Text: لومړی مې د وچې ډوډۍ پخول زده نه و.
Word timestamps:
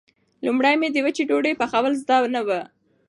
لومړی 0.45 0.75
مې 0.79 0.87
د 0.91 0.97
وچې 1.05 1.23
ډوډۍ 1.29 1.53
پخول 1.59 1.93
زده 2.01 2.17
نه 2.35 2.41
و. 2.47 2.49